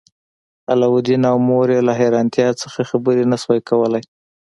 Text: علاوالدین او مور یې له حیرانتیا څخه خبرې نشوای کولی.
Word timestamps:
علاوالدین 0.71 1.21
او 1.31 1.37
مور 1.47 1.67
یې 1.75 1.81
له 1.87 1.93
حیرانتیا 1.99 2.47
څخه 2.61 2.79
خبرې 2.89 3.23
نشوای 3.31 3.61
کولی. 3.69 4.03